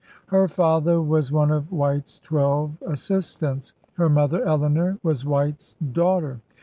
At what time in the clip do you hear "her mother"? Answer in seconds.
3.93-4.43